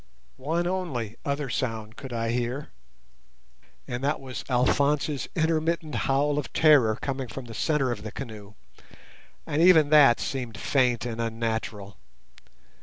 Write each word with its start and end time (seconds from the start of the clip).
One 0.37 0.65
only 0.65 1.15
other 1.23 1.47
sound 1.47 1.95
could 1.95 2.11
I 2.11 2.31
hear, 2.31 2.69
and 3.87 4.03
that 4.03 4.19
was 4.19 4.43
Alphonse's 4.49 5.27
intermittent 5.35 5.93
howl 5.93 6.39
of 6.39 6.51
terror 6.53 6.97
coming 6.99 7.27
from 7.27 7.45
the 7.45 7.53
centre 7.53 7.91
of 7.91 8.01
the 8.01 8.11
canoe, 8.11 8.55
and 9.45 9.61
even 9.61 9.91
that 9.91 10.19
seemed 10.19 10.57
faint 10.57 11.05
and 11.05 11.21
unnatural. 11.21 11.97